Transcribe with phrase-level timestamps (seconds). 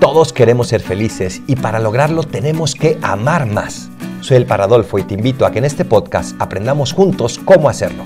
[0.00, 3.90] Todos queremos ser felices y para lograrlo tenemos que amar más.
[4.20, 8.04] Soy el Paradolfo y te invito a que en este podcast aprendamos juntos cómo hacerlo.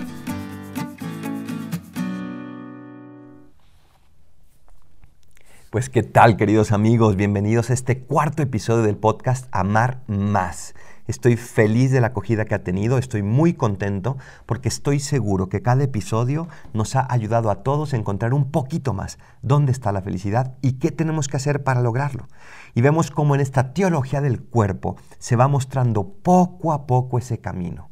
[5.71, 10.75] Pues qué tal queridos amigos, bienvenidos a este cuarto episodio del podcast Amar Más.
[11.09, 15.63] Estoy feliz de la acogida que ha tenido, estoy muy contento porque estoy seguro que
[15.63, 20.03] cada episodio nos ha ayudado a todos a encontrar un poquito más dónde está la
[20.03, 22.29] felicidad y qué tenemos que hacer para lograrlo.
[22.75, 27.39] Y vemos cómo en esta teología del cuerpo se va mostrando poco a poco ese
[27.39, 27.88] camino.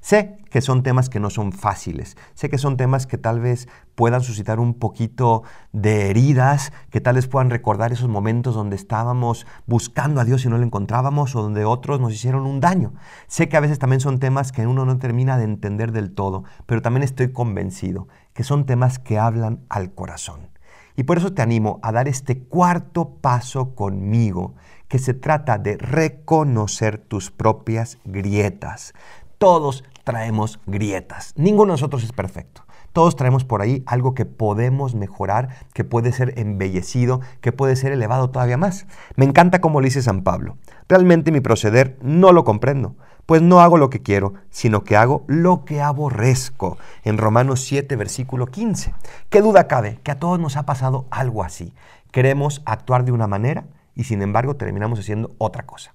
[0.00, 3.68] Sé que son temas que no son fáciles, sé que son temas que tal vez
[3.94, 5.42] puedan suscitar un poquito
[5.72, 10.48] de heridas, que tal vez puedan recordar esos momentos donde estábamos buscando a Dios y
[10.48, 12.94] no lo encontrábamos o donde otros nos hicieron un daño.
[13.26, 16.44] Sé que a veces también son temas que uno no termina de entender del todo,
[16.66, 20.48] pero también estoy convencido que son temas que hablan al corazón.
[20.96, 24.54] Y por eso te animo a dar este cuarto paso conmigo,
[24.88, 28.92] que se trata de reconocer tus propias grietas.
[29.38, 31.32] Todos traemos grietas.
[31.36, 32.62] Ninguno de nosotros es perfecto.
[32.92, 37.92] Todos traemos por ahí algo que podemos mejorar, que puede ser embellecido, que puede ser
[37.92, 38.86] elevado todavía más.
[39.14, 40.56] Me encanta como lo dice San Pablo.
[40.88, 45.24] Realmente mi proceder no lo comprendo, pues no hago lo que quiero, sino que hago
[45.28, 46.78] lo que aborrezco.
[47.04, 48.92] En Romanos 7, versículo 15.
[49.28, 50.00] ¿Qué duda cabe?
[50.02, 51.72] Que a todos nos ha pasado algo así.
[52.10, 55.94] Queremos actuar de una manera y sin embargo terminamos haciendo otra cosa.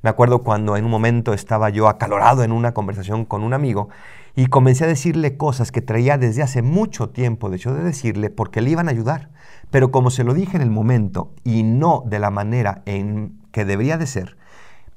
[0.00, 3.88] Me acuerdo cuando en un momento estaba yo acalorado en una conversación con un amigo
[4.36, 8.30] y comencé a decirle cosas que traía desde hace mucho tiempo, de hecho de decirle,
[8.30, 9.30] porque le iban a ayudar.
[9.70, 13.64] Pero como se lo dije en el momento y no de la manera en que
[13.64, 14.36] debería de ser,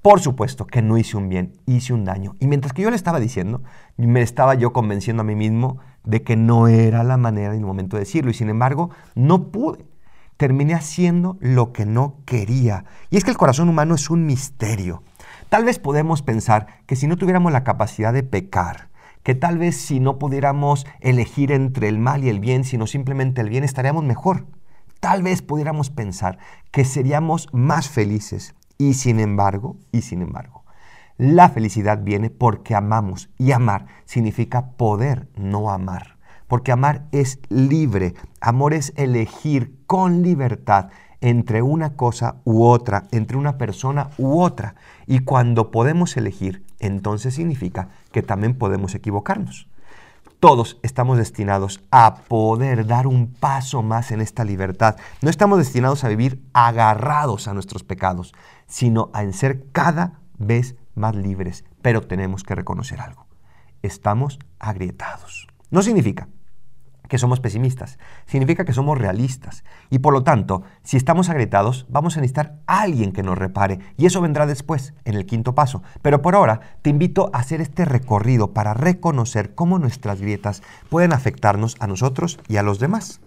[0.03, 2.35] por supuesto que no hice un bien, hice un daño.
[2.39, 3.63] Y mientras que yo le estaba diciendo,
[3.97, 7.65] me estaba yo convenciendo a mí mismo de que no era la manera en el
[7.65, 8.29] momento de decirlo.
[8.29, 9.90] Y sin embargo, no pude
[10.41, 12.85] terminé haciendo lo que no quería.
[13.11, 15.03] Y es que el corazón humano es un misterio.
[15.49, 18.89] Tal vez podemos pensar que si no tuviéramos la capacidad de pecar,
[19.21, 23.39] que tal vez si no pudiéramos elegir entre el mal y el bien, sino simplemente
[23.41, 24.47] el bien, estaríamos mejor.
[24.99, 26.39] Tal vez pudiéramos pensar
[26.71, 28.55] que seríamos más felices.
[28.79, 30.65] Y sin embargo, y sin embargo,
[31.17, 33.29] la felicidad viene porque amamos.
[33.37, 36.17] Y amar significa poder no amar
[36.51, 38.13] porque amar es libre.
[38.41, 40.89] Amor es elegir con libertad
[41.21, 44.75] entre una cosa u otra, entre una persona u otra.
[45.07, 49.69] Y cuando podemos elegir, entonces significa que también podemos equivocarnos.
[50.41, 54.97] Todos estamos destinados a poder dar un paso más en esta libertad.
[55.21, 58.33] No estamos destinados a vivir agarrados a nuestros pecados,
[58.67, 61.63] sino a ser cada vez más libres.
[61.81, 63.25] Pero tenemos que reconocer algo.
[63.83, 65.47] Estamos agrietados.
[65.69, 66.27] No significa
[67.11, 69.65] que somos pesimistas, significa que somos realistas.
[69.89, 73.79] Y por lo tanto, si estamos agrietados, vamos a necesitar a alguien que nos repare.
[73.97, 75.83] Y eso vendrá después, en el quinto paso.
[76.01, 81.11] Pero por ahora, te invito a hacer este recorrido para reconocer cómo nuestras grietas pueden
[81.11, 83.19] afectarnos a nosotros y a los demás.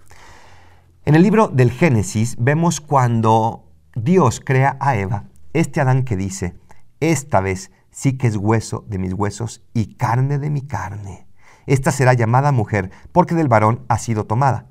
[1.05, 6.55] En el libro del Génesis vemos cuando Dios crea a Eva, este Adán que dice,
[7.01, 11.24] esta vez sí que es hueso de mis huesos y carne de mi carne.
[11.67, 14.67] Esta será llamada mujer, porque del varón ha sido tomada.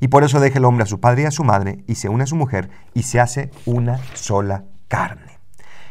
[0.00, 2.08] Y por eso deja el hombre a su padre y a su madre, y se
[2.08, 5.38] une a su mujer, y se hace una sola carne.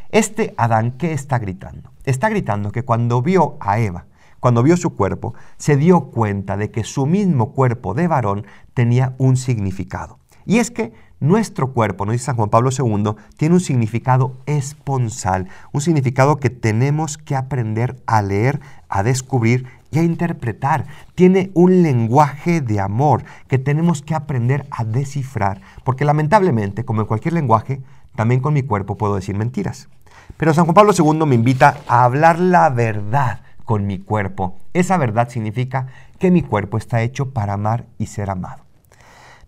[0.09, 1.92] Este Adán, ¿qué está gritando?
[2.04, 4.08] Está gritando que cuando vio a Eva,
[4.40, 9.14] cuando vio su cuerpo, se dio cuenta de que su mismo cuerpo de varón tenía
[9.18, 10.20] un significado.
[10.46, 15.47] Y es que nuestro cuerpo, nos dice San Juan Pablo II, tiene un significado esponsal,
[15.72, 20.85] un significado que tenemos que aprender a leer, a descubrir y a interpretar.
[21.16, 27.08] Tiene un lenguaje de amor que tenemos que aprender a descifrar, porque lamentablemente, como en
[27.08, 27.81] cualquier lenguaje,
[28.16, 29.90] también con mi cuerpo puedo decir mentiras.
[30.38, 34.58] Pero San Juan Pablo II me invita a hablar la verdad con mi cuerpo.
[34.74, 35.88] Esa verdad significa
[36.18, 38.69] que mi cuerpo está hecho para amar y ser amado.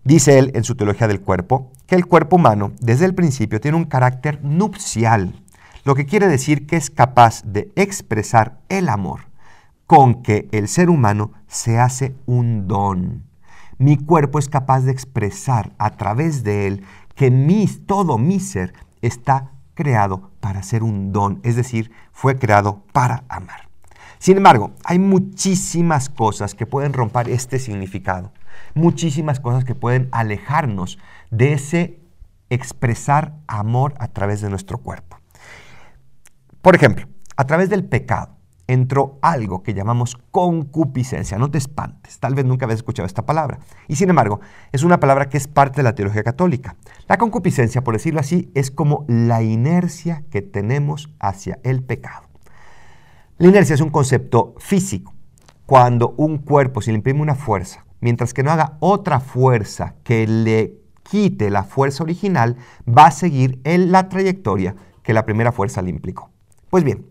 [0.04, 3.76] Dice él en su teología del cuerpo que el cuerpo humano desde el principio tiene
[3.76, 5.40] un carácter nupcial,
[5.84, 9.32] lo que quiere decir que es capaz de expresar el amor
[9.86, 13.24] con que el ser humano se hace un don.
[13.78, 16.84] Mi cuerpo es capaz de expresar a través de él
[17.14, 18.72] que mi, todo mi ser
[19.02, 23.68] está creado para ser un don, es decir, fue creado para amar.
[24.18, 28.32] Sin embargo, hay muchísimas cosas que pueden romper este significado,
[28.74, 30.98] muchísimas cosas que pueden alejarnos
[31.30, 32.00] de ese
[32.50, 35.18] expresar amor a través de nuestro cuerpo.
[36.60, 38.36] Por ejemplo, a través del pecado
[38.66, 41.38] entró algo que llamamos concupiscencia.
[41.38, 43.58] No te espantes, tal vez nunca habías escuchado esta palabra.
[43.88, 44.40] Y sin embargo,
[44.70, 46.76] es una palabra que es parte de la teología católica.
[47.08, 52.28] La concupiscencia, por decirlo así, es como la inercia que tenemos hacia el pecado.
[53.38, 55.14] La inercia es un concepto físico.
[55.66, 60.26] Cuando un cuerpo se le imprime una fuerza, mientras que no haga otra fuerza que
[60.26, 62.56] le quite la fuerza original,
[62.86, 66.30] va a seguir en la trayectoria que la primera fuerza le implicó.
[66.68, 67.06] Pues bien,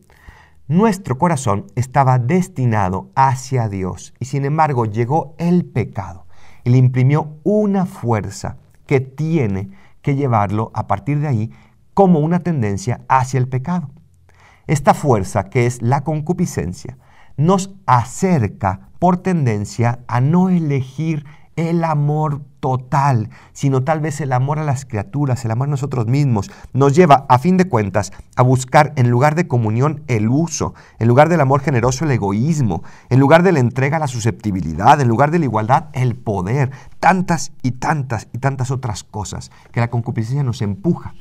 [0.68, 6.28] nuestro corazón estaba destinado hacia Dios y sin embargo llegó el pecado
[6.64, 9.72] y le imprimió una fuerza que tiene
[10.02, 11.52] que llevarlo a partir de ahí
[11.94, 13.92] como una tendencia hacia el pecado.
[14.68, 16.98] Esta fuerza, que es la concupiscencia,
[17.38, 21.26] nos acerca por tendencia a no elegir
[21.56, 26.06] el amor total, sino tal vez el amor a las criaturas, el amor a nosotros
[26.06, 30.76] mismos, nos lleva, a fin de cuentas, a buscar en lugar de comunión el uso,
[31.00, 35.08] en lugar del amor generoso el egoísmo, en lugar de la entrega la susceptibilidad, en
[35.08, 36.70] lugar de la igualdad el poder,
[37.00, 41.16] tantas y tantas y tantas otras cosas que la concupiscencia nos empuja.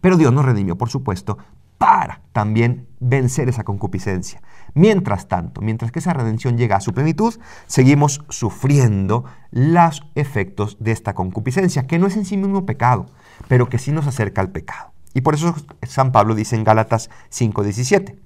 [0.00, 1.38] Pero Dios nos redimió, por supuesto,
[1.78, 4.40] para también vencer esa concupiscencia.
[4.74, 7.34] Mientras tanto, mientras que esa redención llega a su plenitud,
[7.68, 13.06] seguimos sufriendo los efectos de esta concupiscencia, que no es en sí mismo pecado,
[13.46, 14.92] pero que sí nos acerca al pecado.
[15.14, 18.16] Y por eso San Pablo dice en Gálatas 5:17,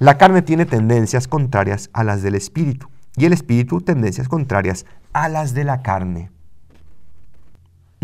[0.00, 5.28] la carne tiene tendencias contrarias a las del espíritu y el espíritu tendencias contrarias a
[5.28, 6.33] las de la carne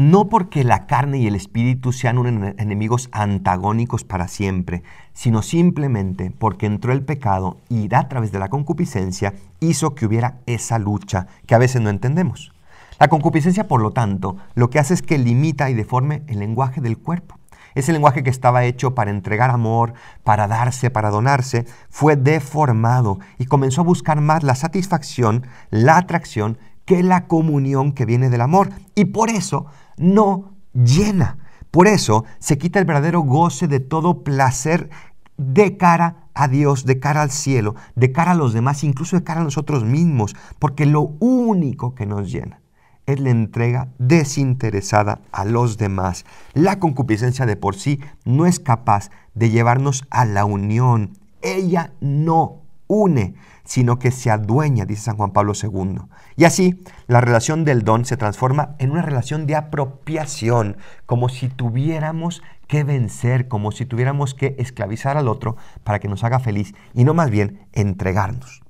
[0.01, 2.17] no porque la carne y el espíritu sean
[2.59, 4.83] enemigos antagónicos para siempre,
[5.13, 10.39] sino simplemente porque entró el pecado y a través de la concupiscencia hizo que hubiera
[10.47, 12.55] esa lucha que a veces no entendemos.
[12.99, 16.81] La concupiscencia, por lo tanto, lo que hace es que limita y deforme el lenguaje
[16.81, 17.39] del cuerpo.
[17.75, 19.93] Ese lenguaje que estaba hecho para entregar amor,
[20.25, 26.57] para darse, para donarse, fue deformado y comenzó a buscar más la satisfacción, la atracción,
[26.87, 28.71] que la comunión que viene del amor.
[28.95, 29.67] Y por eso
[30.01, 31.39] no llena.
[31.71, 34.91] Por eso se quita el verdadero goce de todo placer
[35.37, 39.23] de cara a Dios, de cara al cielo, de cara a los demás, incluso de
[39.25, 42.61] cara a nosotros mismos, porque lo único que nos llena
[43.07, 46.25] es la entrega desinteresada a los demás.
[46.55, 51.19] La concupiscencia de por sí no es capaz de llevarnos a la unión.
[51.43, 52.60] Ella no
[52.91, 53.35] une,
[53.65, 56.01] sino que se adueña, dice San Juan Pablo II.
[56.37, 60.77] Y así, la relación del don se transforma en una relación de apropiación,
[61.07, 66.25] como si tuviéramos que vencer, como si tuviéramos que esclavizar al otro para que nos
[66.25, 68.61] haga feliz y no más bien entregarnos.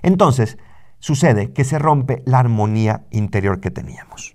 [0.00, 0.56] Entonces,
[0.98, 4.34] sucede que se rompe la armonía interior que teníamos.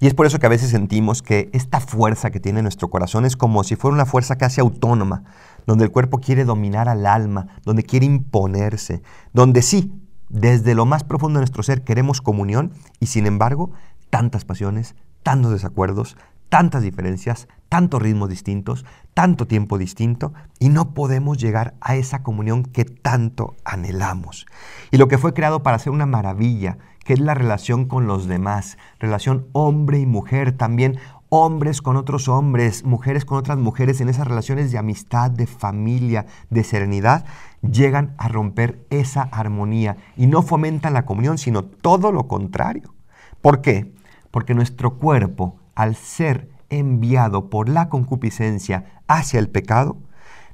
[0.00, 3.26] Y es por eso que a veces sentimos que esta fuerza que tiene nuestro corazón
[3.26, 5.24] es como si fuera una fuerza casi autónoma,
[5.66, 9.02] donde el cuerpo quiere dominar al alma, donde quiere imponerse,
[9.34, 9.92] donde sí,
[10.30, 13.72] desde lo más profundo de nuestro ser queremos comunión y sin embargo,
[14.08, 16.16] tantas pasiones, tantos desacuerdos,
[16.48, 22.64] tantas diferencias, tantos ritmos distintos, tanto tiempo distinto y no podemos llegar a esa comunión
[22.64, 24.46] que tanto anhelamos.
[24.90, 28.26] Y lo que fue creado para ser una maravilla, que es la relación con los
[28.26, 30.98] demás, relación hombre y mujer, también
[31.30, 36.26] hombres con otros hombres, mujeres con otras mujeres, en esas relaciones de amistad, de familia,
[36.50, 37.24] de serenidad,
[37.62, 42.94] llegan a romper esa armonía y no fomentan la comunión, sino todo lo contrario.
[43.40, 43.94] ¿Por qué?
[44.30, 49.96] Porque nuestro cuerpo, al ser enviado por la concupiscencia hacia el pecado,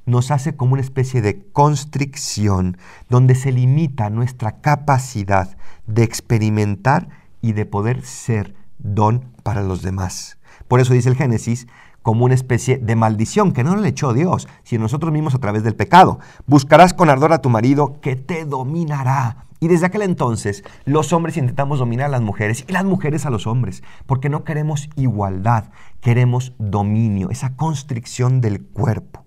[0.07, 2.77] nos hace como una especie de constricción
[3.09, 7.09] donde se limita nuestra capacidad de experimentar
[7.41, 10.39] y de poder ser don para los demás.
[10.67, 11.67] Por eso dice el Génesis,
[12.01, 15.63] como una especie de maldición que no le echó Dios, sino nosotros mismos a través
[15.63, 16.19] del pecado.
[16.45, 19.45] Buscarás con ardor a tu marido que te dominará.
[19.59, 23.29] Y desde aquel entonces los hombres intentamos dominar a las mujeres y las mujeres a
[23.29, 25.65] los hombres, porque no queremos igualdad,
[25.99, 29.26] queremos dominio, esa constricción del cuerpo.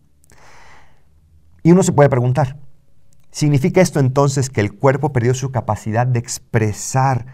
[1.63, 2.59] Y uno se puede preguntar,
[3.31, 7.27] ¿significa esto entonces que el cuerpo perdió su capacidad de expresar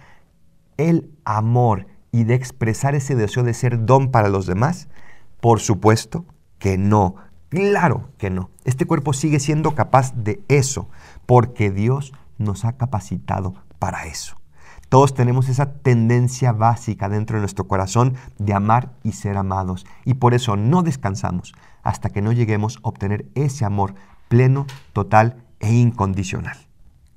[0.77, 4.89] el amor y de expresar ese deseo de ser don para los demás?
[5.41, 6.25] Por supuesto
[6.59, 7.17] que no.
[7.49, 8.51] Claro que no.
[8.65, 10.89] Este cuerpo sigue siendo capaz de eso,
[11.27, 14.37] porque Dios nos ha capacitado para eso.
[14.89, 19.85] Todos tenemos esa tendencia básica dentro de nuestro corazón de amar y ser amados.
[20.05, 23.95] Y por eso no descansamos hasta que no lleguemos a obtener ese amor
[24.29, 26.57] pleno, total e incondicional.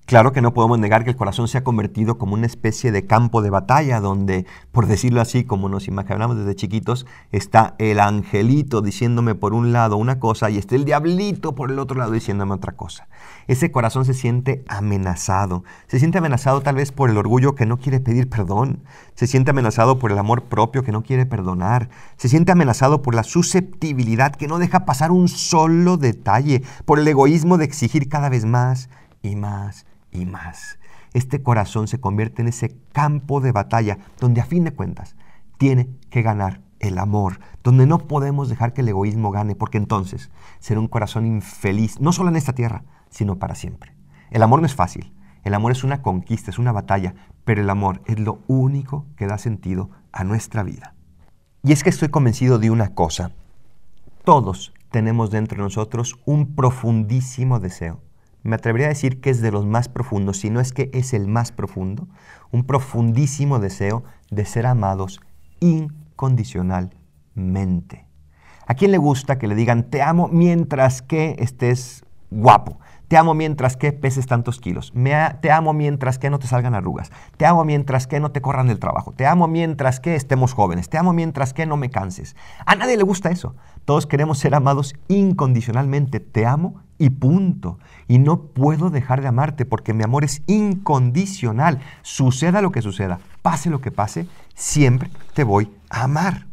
[0.10, 3.06] Claro que no podemos negar que el corazón se ha convertido como una especie de
[3.06, 8.82] campo de batalla donde, por decirlo así, como nos imaginamos desde chiquitos, está el angelito
[8.82, 12.56] diciéndome por un lado una cosa y está el diablito por el otro lado diciéndome
[12.56, 13.08] otra cosa.
[13.46, 15.64] Ese corazón se siente amenazado.
[15.86, 18.82] Se siente amenazado tal vez por el orgullo que no quiere pedir perdón.
[19.14, 21.90] Se siente amenazado por el amor propio que no quiere perdonar.
[22.18, 27.08] Se siente amenazado por la susceptibilidad que no deja pasar un solo detalle, por el
[27.08, 28.90] egoísmo de exigir cada vez más
[29.22, 30.80] y más y más.
[31.14, 35.16] Este corazón se convierte en ese campo de batalla donde a fin de cuentas
[35.58, 40.30] tiene que ganar el amor, donde no podemos dejar que el egoísmo gane, porque entonces
[40.60, 43.94] será un corazón infeliz, no solo en esta tierra, sino para siempre.
[44.32, 45.14] El amor no es fácil,
[45.44, 49.28] el amor es una conquista, es una batalla, pero el amor es lo único que
[49.28, 50.96] da sentido a nuestra vida.
[51.64, 53.32] Y es que estoy convencido de una cosa,
[54.24, 58.02] todos tenemos dentro de nosotros un profundísimo deseo
[58.44, 61.14] me atrevería a decir que es de los más profundos, si no es que es
[61.14, 62.08] el más profundo,
[62.52, 65.20] un profundísimo deseo de ser amados
[65.60, 68.08] incondicionalmente.
[68.66, 72.80] ¿A quién le gusta que le digan te amo mientras que estés guapo?
[73.10, 74.94] Te amo mientras que peses tantos kilos.
[75.42, 77.12] te amo mientras que no te salgan arrugas.
[77.38, 79.14] Te amo mientras que no te corran del trabajo.
[79.14, 80.90] Te amo mientras que estemos jóvenes.
[80.90, 82.36] Te amo mientras que no me canses.
[82.68, 83.56] A nadie le gusta eso.
[83.84, 86.20] Todos queremos ser amados incondicionalmente.
[86.20, 87.80] Te amo y punto.
[88.08, 91.80] Y no puedo dejar de amarte porque mi amor es incondicional.
[92.04, 96.49] Suceda lo que suceda, pase lo que pase, siempre te voy a amar.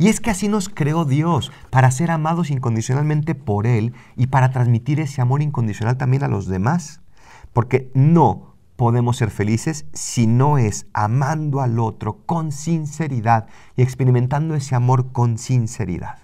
[0.00, 4.50] Y es que así nos creó Dios, para ser amados incondicionalmente por Él y para
[4.50, 7.02] transmitir ese amor incondicional también a los demás.
[7.52, 14.54] Porque no podemos ser felices si no es amando al otro con sinceridad y experimentando
[14.54, 16.20] ese amor con sinceridad.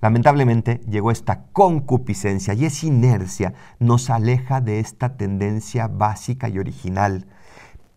[0.00, 7.26] Lamentablemente llegó esta concupiscencia y esa inercia nos aleja de esta tendencia básica y original.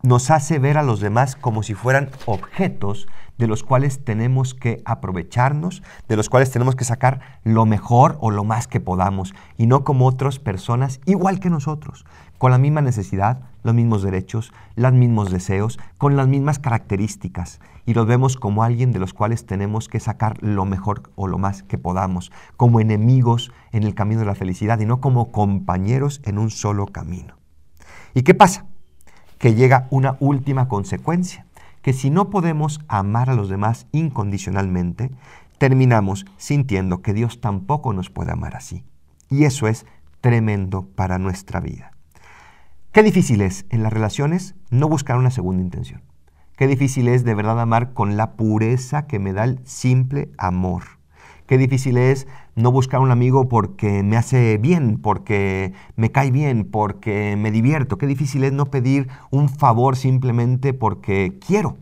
[0.03, 4.81] Nos hace ver a los demás como si fueran objetos de los cuales tenemos que
[4.84, 9.67] aprovecharnos, de los cuales tenemos que sacar lo mejor o lo más que podamos, y
[9.67, 12.05] no como otras personas igual que nosotros,
[12.39, 17.93] con la misma necesidad, los mismos derechos, los mismos deseos, con las mismas características, y
[17.93, 21.62] los vemos como alguien de los cuales tenemos que sacar lo mejor o lo más
[21.62, 26.39] que podamos, como enemigos en el camino de la felicidad y no como compañeros en
[26.39, 27.36] un solo camino.
[28.15, 28.70] ¿Y qué pasa?
[29.41, 31.48] Que llega una última consecuencia
[31.81, 35.10] que si no podemos amar a los demás incondicionalmente,
[35.57, 38.86] terminamos sintiendo que Dios tampoco nos puede amar así.
[39.29, 39.88] Y eso es
[40.21, 41.91] tremendo para nuestra vida.
[42.91, 46.03] Qué difícil es en las relaciones no buscar una segunda intención.
[46.55, 51.00] Qué difícil es de verdad amar con la pureza que me da el simple amor.
[51.51, 56.63] Qué difícil es no buscar un amigo porque me hace bien, porque me cae bien,
[56.63, 57.98] porque me divierto.
[57.98, 61.75] Qué difícil es no pedir un favor simplemente porque quiero.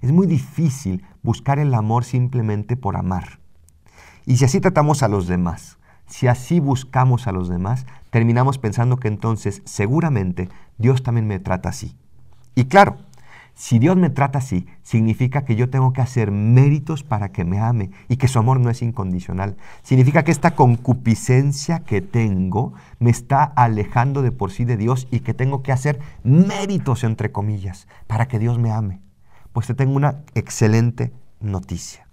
[0.00, 3.38] Es muy difícil buscar el amor simplemente por amar.
[4.24, 8.96] Y si así tratamos a los demás, si así buscamos a los demás, terminamos pensando
[8.96, 10.48] que entonces seguramente
[10.78, 11.94] Dios también me trata así.
[12.56, 12.96] Y claro,
[13.58, 17.58] si Dios me trata así, significa que yo tengo que hacer méritos para que me
[17.58, 19.56] ame y que su amor no es incondicional.
[19.82, 25.20] Significa que esta concupiscencia que tengo me está alejando de por sí de Dios y
[25.20, 29.00] que tengo que hacer méritos, entre comillas, para que Dios me ame.
[29.54, 32.06] Pues te tengo una excelente noticia.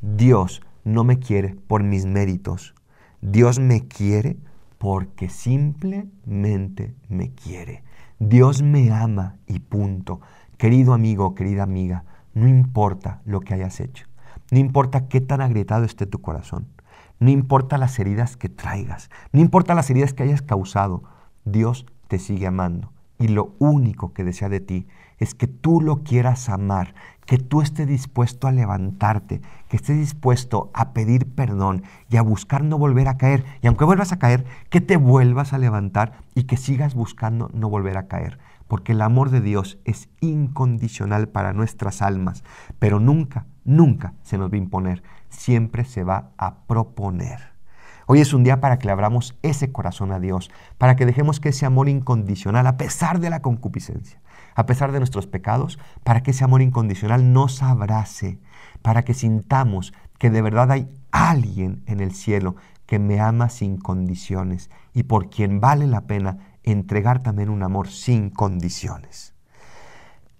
[0.00, 2.74] Dios no me quiere por mis méritos.
[3.20, 4.38] Dios me quiere
[4.78, 7.84] porque simplemente me quiere.
[8.18, 10.20] Dios me ama y punto.
[10.62, 12.04] Querido amigo, querida amiga,
[12.34, 14.06] no importa lo que hayas hecho,
[14.52, 16.68] no importa qué tan agrietado esté tu corazón,
[17.18, 21.02] no importa las heridas que traigas, no importa las heridas que hayas causado,
[21.44, 22.92] Dios te sigue amando.
[23.18, 24.86] Y lo único que desea de ti
[25.18, 26.94] es que tú lo quieras amar,
[27.26, 32.62] que tú estés dispuesto a levantarte, que estés dispuesto a pedir perdón y a buscar
[32.62, 33.44] no volver a caer.
[33.62, 37.68] Y aunque vuelvas a caer, que te vuelvas a levantar y que sigas buscando no
[37.68, 38.38] volver a caer
[38.72, 42.42] porque el amor de Dios es incondicional para nuestras almas,
[42.78, 47.52] pero nunca, nunca se nos va a imponer, siempre se va a proponer.
[48.06, 51.38] Hoy es un día para que le abramos ese corazón a Dios, para que dejemos
[51.38, 54.22] que ese amor incondicional, a pesar de la concupiscencia,
[54.54, 58.38] a pesar de nuestros pecados, para que ese amor incondicional nos abrace,
[58.80, 63.76] para que sintamos que de verdad hay alguien en el cielo que me ama sin
[63.76, 69.34] condiciones y por quien vale la pena entregar también un amor sin condiciones.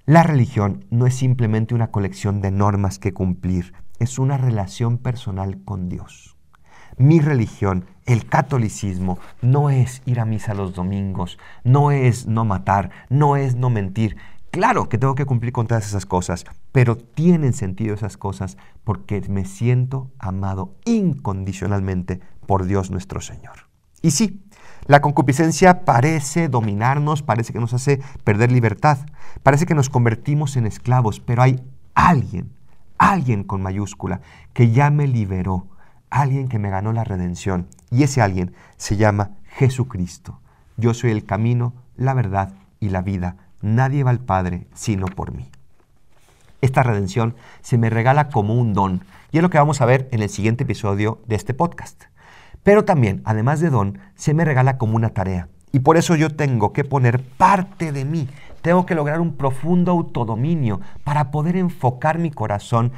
[0.05, 5.62] La religión no es simplemente una colección de normas que cumplir, es una relación personal
[5.64, 6.37] con Dios.
[6.99, 12.91] Mi religión el catolicismo no es ir a misa los domingos, no es no matar,
[13.09, 14.17] no es no mentir.
[14.50, 19.23] Claro que tengo que cumplir con todas esas cosas, pero tienen sentido esas cosas porque
[19.29, 23.69] me siento amado incondicionalmente por Dios nuestro Señor.
[24.02, 24.45] Y sí,
[24.87, 28.99] la concupiscencia parece dominarnos, parece que nos hace perder libertad,
[29.43, 31.62] parece que nos convertimos en esclavos, pero hay
[31.95, 32.51] alguien,
[32.99, 34.21] alguien con mayúscula,
[34.53, 35.69] que ya me liberó,
[36.11, 37.69] alguien que me ganó la redención.
[37.91, 40.41] Y ese alguien se llama Jesucristo.
[40.77, 43.37] Yo soy el camino, la verdad y la vida.
[43.61, 45.49] Nadie va al Padre sino por mí.
[46.61, 50.09] Esta redención se me regala como un don y es lo que vamos a ver
[50.12, 52.05] en el siguiente episodio de este podcast.
[52.62, 55.49] Pero también, además de don, se me regala como una tarea.
[55.73, 58.28] Y por eso yo tengo que poner parte de mí.
[58.61, 62.92] Tengo que lograr un profundo autodominio para poder enfocar mi corazón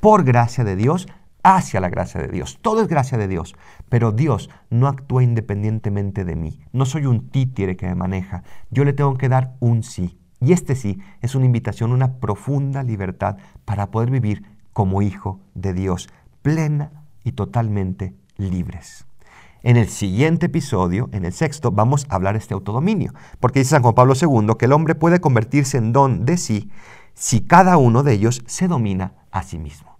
[0.00, 1.08] por gracia de Dios
[1.42, 2.58] hacia la gracia de Dios.
[2.60, 3.54] Todo es gracia de Dios,
[3.88, 6.60] pero Dios no actúa independientemente de mí.
[6.72, 8.42] No soy un títere que me maneja.
[8.70, 10.18] Yo le tengo que dar un sí.
[10.40, 15.72] Y este sí es una invitación, una profunda libertad para poder vivir como hijo de
[15.72, 16.08] Dios,
[16.42, 16.90] plena
[17.24, 19.04] y totalmente libres.
[19.62, 23.70] En el siguiente episodio, en el sexto, vamos a hablar de este autodominio, porque dice
[23.70, 26.70] San Juan Pablo II que el hombre puede convertirse en don de sí
[27.14, 29.98] si cada uno de ellos se domina a sí mismo.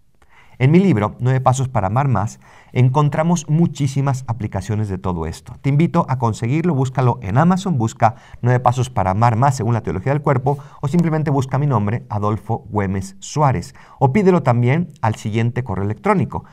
[0.61, 2.40] En mi libro, Nueve Pasos para Amar Más,
[2.73, 5.54] encontramos muchísimas aplicaciones de todo esto.
[5.61, 9.83] Te invito a conseguirlo, búscalo en Amazon, busca Nueve Pasos para Amar Más según la
[9.83, 15.14] teología del cuerpo, o simplemente busca mi nombre, Adolfo Güemes Suárez, o pídelo también al
[15.14, 16.45] siguiente correo electrónico,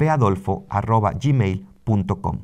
[0.00, 2.38] librospeadolfo.gmail.com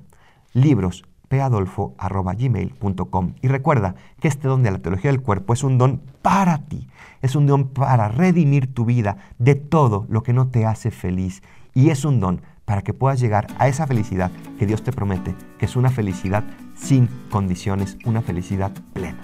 [0.53, 6.59] librospeadolfo.gmail.com Y recuerda que este don de la teología del cuerpo es un don para
[6.67, 6.89] ti,
[7.23, 11.43] es un don para redimir tu vida de todo lo que no te hace feliz
[11.75, 15.37] y es un don para que puedas llegar a esa felicidad que Dios te promete,
[15.59, 16.43] que es una felicidad
[16.75, 19.21] sin condiciones, una felicidad plena.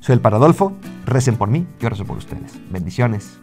[0.00, 0.74] Soy el Paradolfo,
[1.06, 2.60] recen por mí, yo rezo por ustedes.
[2.70, 3.40] Bendiciones.